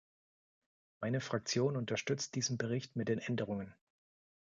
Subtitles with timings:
[0.99, 3.75] Meine Fraktion unterstützt diesen Bericht mit den Änderungen.